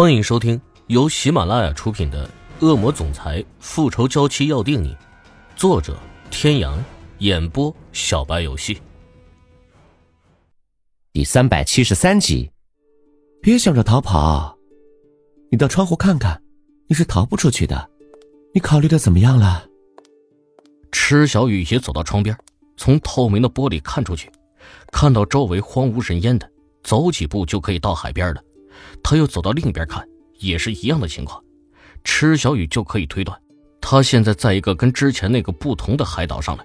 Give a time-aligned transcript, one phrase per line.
[0.00, 2.24] 欢迎收听由喜马拉雅出品的
[2.64, 4.94] 《恶魔总裁复仇娇妻要定你》，
[5.56, 5.98] 作者：
[6.30, 6.80] 天阳，
[7.18, 8.80] 演播：小白游戏。
[11.12, 12.48] 第三百七十三集，
[13.42, 14.56] 别想着逃跑，
[15.50, 16.40] 你到窗户看看，
[16.86, 17.90] 你是逃不出去的。
[18.54, 19.66] 你考虑的怎么样了？
[20.92, 22.38] 池小雨也走到窗边，
[22.76, 24.30] 从透明的玻璃看出去，
[24.92, 26.48] 看到周围荒无人烟的，
[26.84, 28.40] 走几步就可以到海边了。
[29.02, 30.06] 他又走到另一边看，
[30.38, 31.42] 也是一样的情况。
[32.04, 33.38] 池小雨就可以推断，
[33.80, 36.64] 他现在在一个跟之前那个不同的海岛上了。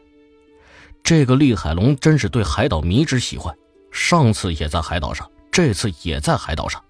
[1.03, 3.53] 这个厉海龙真是对海岛迷之喜欢，
[3.91, 6.81] 上次也在海岛上，这次也在海岛上，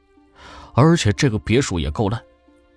[0.74, 2.22] 而且这个别墅也够烂。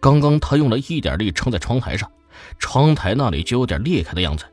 [0.01, 2.11] 刚刚他用了一点力撑在窗台上，
[2.59, 4.45] 窗台那里就有点裂开的样子。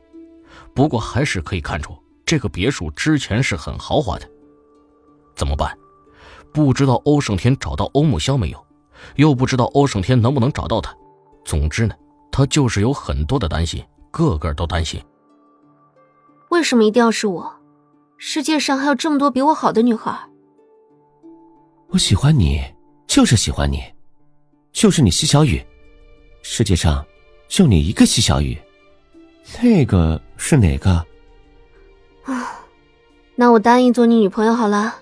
[0.74, 4.28] 不过还是可以看出，这个别墅之前是很豪华的。
[5.36, 5.76] 怎么办？
[6.54, 8.66] 不知道欧胜天找到欧木萧没有，
[9.16, 10.96] 又不知道欧胜天能不能找到他。
[11.44, 11.94] 总之呢，
[12.30, 15.02] 他就是有很多的担心，个个都担心。
[16.50, 17.52] 为什么一定要是我？
[18.18, 20.16] 世界上还有这么多比我好的女孩。
[21.88, 22.62] 我喜欢你，
[23.08, 23.82] 就是喜欢你，
[24.72, 25.60] 就是你西小雨。
[26.42, 27.04] 世界上
[27.48, 28.56] 就你一个西小雨，
[29.60, 31.04] 那个是哪个？
[32.22, 32.60] 啊，
[33.34, 35.00] 那我答应做你女朋友好了。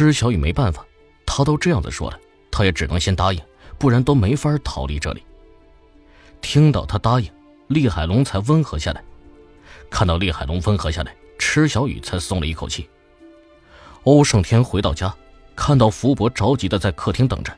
[0.00, 0.82] 池小雨没办法，
[1.26, 2.18] 他都这样子说了，
[2.50, 3.40] 他也只能先答应，
[3.76, 5.22] 不然都没法逃离这里。
[6.40, 7.30] 听到他答应，
[7.68, 9.04] 厉海龙才温和下来。
[9.90, 12.88] 看到厉海龙温和下来，池小雨才松了一口气。
[14.04, 15.14] 欧胜天回到家，
[15.54, 17.54] 看到福伯着急的在客厅等着，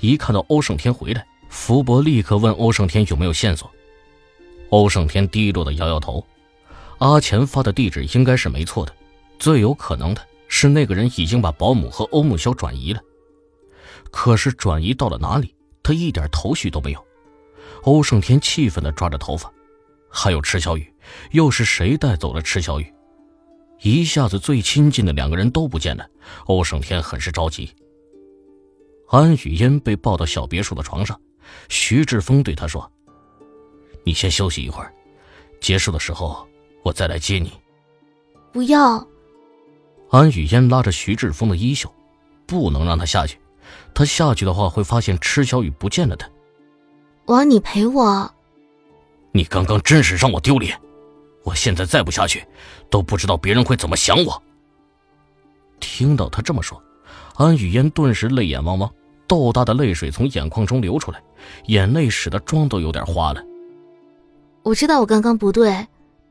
[0.00, 3.70] 一看到欧胜天回来，福伯立刻问欧胜天有没有线索。
[4.68, 6.22] 欧胜天低落的摇摇头，
[6.98, 8.92] 阿钱发的地址应该是没错的，
[9.38, 10.20] 最有可能的。
[10.58, 13.00] 是那个人已经把保姆和欧木萧转移了，
[14.10, 17.06] 可是转移到了哪里，他一点头绪都没有。
[17.82, 19.52] 欧胜天气愤的抓着头发，
[20.08, 20.90] 还有池小雨，
[21.32, 22.90] 又是谁带走了池小雨？
[23.82, 26.08] 一下子最亲近的两个人都不见了，
[26.46, 27.70] 欧胜天很是着急。
[29.08, 31.20] 安雨嫣被抱到小别墅的床上，
[31.68, 32.90] 徐志峰对他说
[34.04, 34.90] ：“你先休息一会儿，
[35.60, 36.48] 结束的时候
[36.82, 37.52] 我再来接你。”
[38.54, 39.06] 不要。
[40.10, 41.92] 安雨嫣拉着徐志峰的衣袖，
[42.46, 43.38] 不能让他下去。
[43.94, 46.30] 他下去的话，会发现池小雨不见了的。
[47.26, 48.30] 王，你陪我。
[49.32, 50.78] 你刚刚真是让我丢脸。
[51.42, 52.44] 我现在再不下去，
[52.90, 54.42] 都不知道别人会怎么想我。
[55.80, 56.82] 听到他这么说，
[57.34, 58.90] 安雨嫣顿时泪眼汪汪，
[59.26, 61.22] 豆大的泪水从眼眶中流出来，
[61.66, 63.42] 眼泪使得妆都有点花了。
[64.62, 65.86] 我知道我刚刚不对，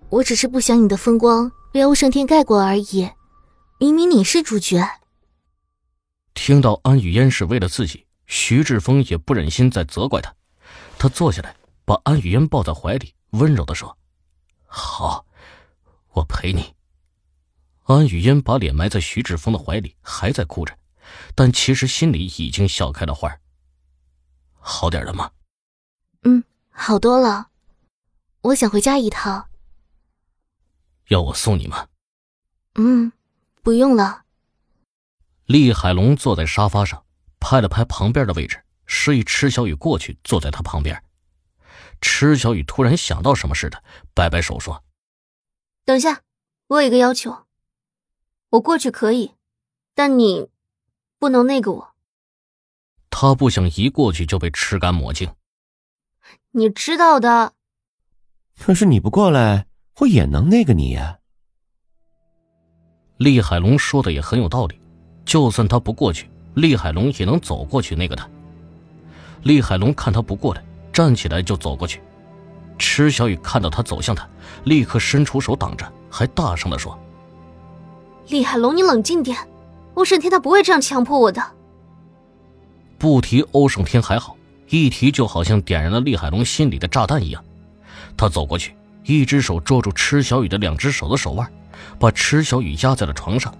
[0.10, 3.10] 我只是不想你的风光被欧胜天盖过而已。
[3.86, 4.84] 明明你是主角。
[6.34, 10.34] 听到安雨嫣是为了自己，徐志峰也不忍心再责怪他。
[10.98, 13.96] 他坐下来，把安雨嫣抱在怀里，温柔的说
[14.66, 15.24] ：“好，
[16.14, 16.74] 我陪你。”
[17.86, 20.76] 安雨嫣把脸埋在徐志峰的怀里，还在哭着，
[21.36, 23.38] 但其实心里已经笑开了花。
[24.54, 25.30] 好点了吗？
[26.24, 27.50] 嗯，好多了。
[28.42, 29.48] 我想回家一趟。
[31.10, 31.88] 要我送你吗？
[32.74, 33.12] 嗯。
[33.66, 34.26] 不用了。
[35.46, 37.04] 厉海龙坐在沙发上，
[37.40, 41.04] 拍了拍旁边的位置，示意池小雨过去坐在他旁边。
[42.00, 43.84] 池小雨突然想到什么似的，
[44.14, 44.84] 摆摆手说
[45.84, 46.22] ：“等下，
[46.68, 47.48] 我有一个要求。
[48.52, 49.34] 我过去可以，
[49.96, 50.48] 但你
[51.18, 51.96] 不能那个我。”
[53.10, 55.34] 他不想一过去就被吃干抹净。
[56.52, 57.54] 你知道的。
[58.60, 59.66] 可是你不过来，
[60.02, 61.18] 我也能那个你呀。
[63.18, 64.78] 厉海龙说的也很有道理，
[65.26, 68.28] 就算他不过去，厉海龙也能走过去那个他。
[69.44, 70.62] 厉海龙看他不过来，
[70.92, 72.02] 站起来就走过去。
[72.78, 74.28] 池小雨看到他走向他，
[74.66, 77.00] 立刻伸出手挡着，还大声的说
[78.28, 79.38] ：“厉海龙，你冷静点，
[79.94, 81.42] 欧胜天他不会这样强迫我的。”
[83.00, 84.36] 不提欧胜天还好，
[84.68, 87.42] 一提就好像点燃了厉海龙心里的炸弹一样。
[88.18, 88.76] 他走过去，
[89.06, 91.50] 一只手捉住池小雨的两只手的手腕。
[92.00, 93.54] 把池小雨压在了床上，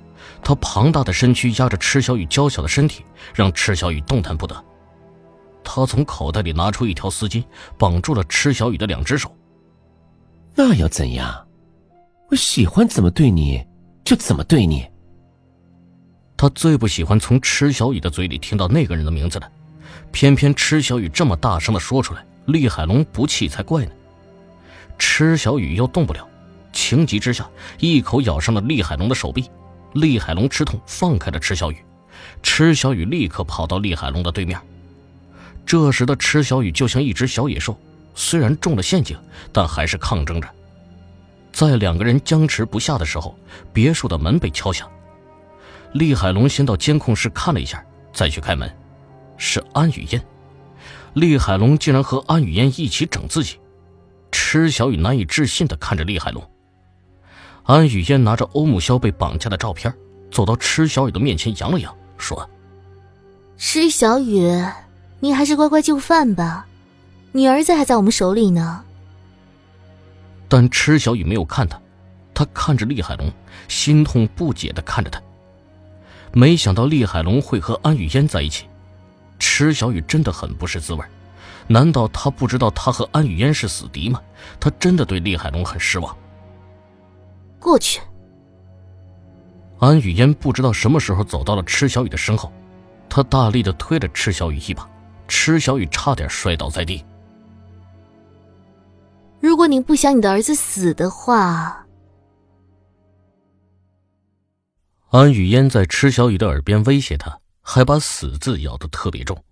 [0.44, 3.04] 他庞大的身躯压着池小雨娇小的身体，
[3.34, 4.56] 让池小雨动弹不得。
[5.64, 7.44] 他从口袋里拿出一条丝巾，
[7.78, 9.36] 绑住了池小雨的两只手。
[10.56, 11.48] 那又怎样？
[12.30, 13.66] 我喜欢怎么对你，
[14.04, 14.88] 就怎么对你。
[16.38, 19.52] 他最不喜欢从池小雨的嘴里听到那个人的名字了，
[20.12, 23.92] 偏偏池小雨这么大声的说出来，厉海龙不气才怪呢。
[24.98, 26.28] 池小雨又动不了。
[26.76, 27.50] 情急之下，
[27.80, 29.50] 一口咬上了厉海龙的手臂。
[29.94, 31.78] 厉海龙吃痛，放开了池小雨，
[32.44, 34.60] 池小雨立刻跑到厉海龙的对面。
[35.66, 37.80] 这时的池小雨就像一只小野兽，
[38.14, 39.18] 虽然中了陷阱，
[39.54, 40.48] 但还是抗争着。
[41.54, 43.40] 在两个人僵持不下的时候，
[43.72, 44.88] 别墅的门被敲响。
[45.94, 47.82] 厉海龙先到监控室看了一下，
[48.12, 48.70] 再去开门，
[49.38, 50.22] 是安雨嫣。
[51.14, 53.58] 厉海龙竟然和安雨嫣一起整自己，
[54.30, 56.46] 池小雨难以置信地看着厉海龙。
[57.66, 59.92] 安雨嫣拿着欧木萧被绑架的照片，
[60.32, 62.48] 走到池小雨的面前，扬了扬，说
[63.58, 64.64] ：“池小雨，
[65.20, 66.68] 你还是乖乖就范吧，
[67.32, 68.84] 你儿子还在我们手里呢。”
[70.48, 71.82] 但池小雨没有看他，
[72.36, 73.32] 他看着厉海龙，
[73.68, 75.20] 心痛不解的看着他。
[76.34, 78.66] 没想到厉海龙会和安雨嫣在一起，
[79.40, 81.04] 池小雨真的很不是滋味。
[81.66, 84.22] 难道他不知道他和安雨嫣是死敌吗？
[84.60, 86.16] 他真的对厉海龙很失望。
[87.66, 88.00] 过去。
[89.80, 92.54] 安雨嫣不知道什么时候走到了池小雨的身后，
[93.10, 94.88] 她大力的推了池小雨一把，
[95.28, 97.04] 池小雨差点摔倒在地。
[99.40, 101.88] 如果你不想你的儿子死的话，
[105.10, 109.44] 安雨嫣在池小雨的耳边威胁他，还把“死”字咬得特别重。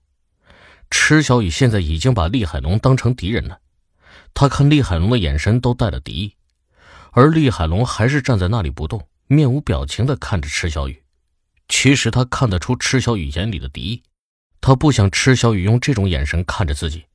[0.91, 3.57] 池小雨现在已经把厉海龙当成敌人了，
[4.35, 6.35] 他看厉海龙的眼神都带了敌意。
[7.13, 11.03] 而厉海龙还是站在那里不动，面无表情的看着池小雨。
[11.67, 14.03] 其实他看得出池小雨眼里的敌意，
[14.59, 17.05] 他不想池小雨用这种眼神看着自己。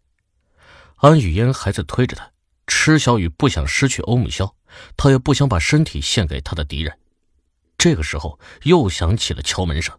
[0.96, 2.30] 安雨嫣还在推着他，
[2.66, 4.54] 池小雨不想失去欧木萧，
[4.96, 6.96] 他也不想把身体献给他的敌人。
[7.76, 9.96] 这个时候又响起了敲门声，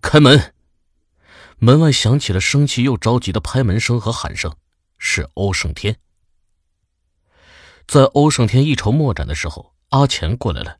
[0.00, 0.54] 开门！
[1.58, 4.54] 门外响起了生气又着急的拍门声和喊声，
[4.98, 5.96] 是欧胜天。
[7.86, 10.76] 在欧胜天一筹莫展的时候，阿钱过来了。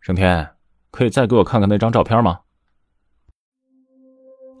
[0.00, 0.48] 胜天，
[0.90, 2.40] 可以再给我看看那张照片吗？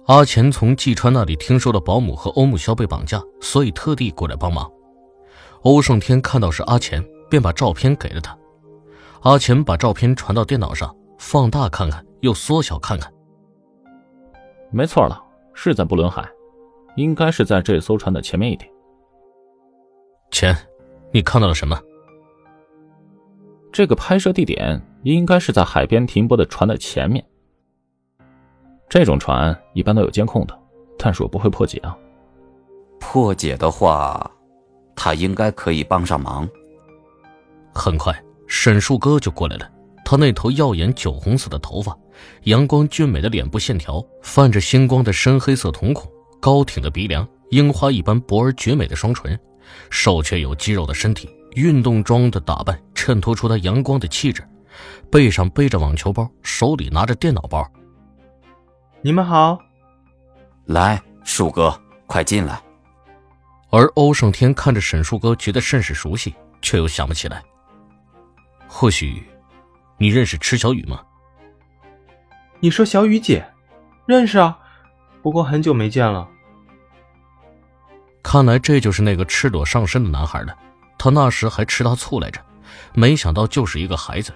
[0.06, 4.70] 阿钱从季川那里听说了保姆和欧木萧被绑架，所以特地过来帮忙。
[5.62, 8.36] 欧胜天看到是阿钱，便把照片给了他。
[9.20, 13.12] 阿钱把照片传到电脑上，放大看看，又缩小看看。
[14.72, 15.22] 没错了，
[15.54, 16.28] 是在布伦海，
[16.96, 18.70] 应该是在这艘船的前面一点。
[20.30, 20.56] 钱，
[21.12, 21.80] 你看到了什么？
[23.72, 27.24] 这个拍摄地点应该是在海边停泊的船的前面。
[28.88, 30.58] 这种船一般都有监控的，
[30.98, 31.96] 但是我不会破解啊。
[33.00, 34.30] 破解的话，
[34.94, 36.48] 他应该可以帮上忙。
[37.74, 38.14] 很快，
[38.46, 39.70] 沈树哥就过来了。
[40.04, 41.96] 他那头耀眼酒红色的头发，
[42.44, 46.10] 阳光俊美的脸部线条，泛着星光的深黑色瞳孔，
[46.40, 49.38] 高挺的鼻梁，樱花一般薄而绝美的双唇。
[49.90, 54.42] 瘦却有肌肉的身体，运动装的打扮衬托出他阳光的气质。
[55.10, 57.66] 背上背着网球包，手里拿着电脑包。
[59.00, 59.58] 你们好，
[60.66, 62.60] 来，树哥，快进来。
[63.70, 67.42] 而欧胜天看着沈树哥，觉得甚是熟悉，却又想不起来。
[68.66, 69.22] 或许，
[69.96, 71.02] 你认识池小雨吗？
[72.60, 73.44] 你说小雨姐，
[74.06, 74.58] 认识啊，
[75.22, 76.28] 不过很久没见了。
[78.30, 80.54] 看来这就是那个赤裸上身的男孩了，
[80.98, 82.38] 他那时还吃他醋来着，
[82.92, 84.34] 没想到就是一个孩子。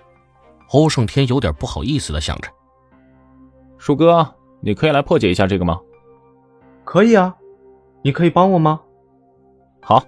[0.71, 2.49] 欧胜天有点不好意思的想着
[3.77, 4.27] ：“树哥，
[4.63, 5.79] 你可以来破解一下这个吗
[6.85, 7.37] ？”“可以啊，
[8.03, 8.81] 你可以帮我吗
[9.83, 10.03] ？”“好。”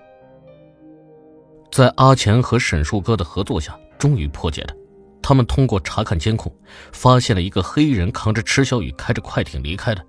[1.70, 4.74] 在阿钱和沈树哥的合作下，终于破解了。
[5.20, 6.50] 他们通过查看监控，
[6.90, 10.02] 发现了一个黑衣人扛着池小雨开着快艇离开的。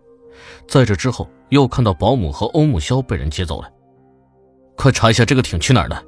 [0.65, 3.71] 在这之后，又看到保姆和欧木萧被人接走了。
[4.75, 6.03] 快查一下这个艇去哪儿了！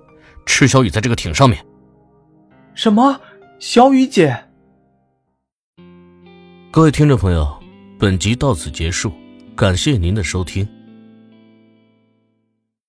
[0.45, 1.65] 赤小雨在这个艇上面。
[2.73, 3.19] 什么？
[3.59, 4.37] 小雨姐？
[6.71, 7.47] 各位听众朋友，
[7.97, 9.11] 本集到此结束，
[9.55, 10.67] 感谢您的收听。